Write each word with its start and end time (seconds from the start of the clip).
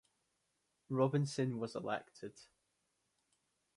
Robinson 0.89 1.59
was 1.59 1.75
elected. 1.75 2.33